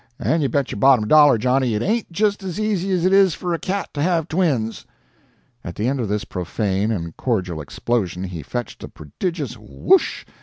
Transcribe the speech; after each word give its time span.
and 0.17 0.41
you 0.41 0.49
bet 0.49 0.71
your 0.71 0.79
bottom 0.79 1.07
dollar, 1.07 1.37
Johnny, 1.37 1.75
it 1.75 1.83
AIN'T 1.83 2.11
just 2.11 2.41
as 2.41 2.59
easy 2.59 2.91
as 2.91 3.05
it 3.05 3.13
is 3.13 3.35
for 3.35 3.53
a 3.53 3.59
cat 3.59 3.87
to 3.93 4.01
have 4.01 4.27
twins!" 4.27 4.83
At 5.63 5.75
the 5.75 5.87
end 5.87 5.99
of 5.99 6.09
this 6.09 6.25
profane 6.25 6.89
and 6.89 7.15
cordial 7.15 7.61
explosion 7.61 8.23
he 8.23 8.41
fetched 8.41 8.83
a 8.83 8.87
prodigious 8.87 9.53
"WHOOSH!" 9.59 10.25